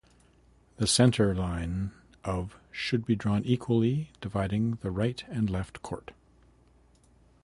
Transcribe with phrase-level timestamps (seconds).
[0.77, 1.91] The centre line
[2.23, 6.09] of should be drawn equally dividing the right and left court.